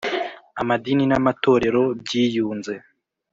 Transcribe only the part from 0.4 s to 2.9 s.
amadini n amatorero byiyunze